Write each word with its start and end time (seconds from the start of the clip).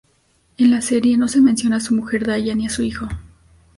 En 0.57 0.71
la 0.71 0.81
serie 0.81 1.15
no 1.15 1.27
se 1.27 1.41
menciona 1.41 1.75
a 1.75 1.79
su 1.79 1.93
mujer 1.93 2.25
Dalla 2.25 2.55
ni 2.55 2.65
a 2.65 2.71
su 2.71 2.81
hijo. 2.81 3.07